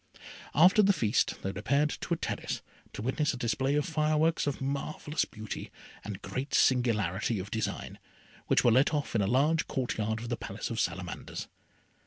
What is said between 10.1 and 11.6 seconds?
of the Palace of Salamanders.